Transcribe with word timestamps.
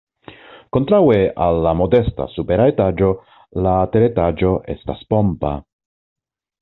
Kontraŭe 0.75 1.17
al 1.47 1.59
la 1.65 1.73
modesta 1.81 2.27
supera 2.37 2.67
etaĝo 2.73 3.11
la 3.67 3.77
teretaĝo 3.97 4.55
estas 4.77 5.05
pompa. 5.13 5.53